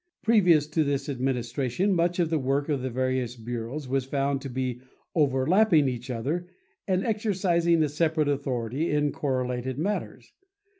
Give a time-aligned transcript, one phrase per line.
[0.23, 4.49] Previous to this administration much of the work of the various bureaus was found to
[4.49, 4.81] be
[5.13, 6.47] overlapping each other
[6.87, 10.33] and exercising a separate authority in correlated matters.